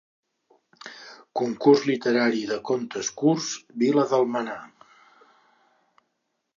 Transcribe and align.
Concurs 1.41 1.83
literari 1.91 2.41
de 2.53 2.59
contes 2.71 3.13
curts 3.21 3.53
"Vila 3.85 4.09
d'Almenar" 4.15 4.61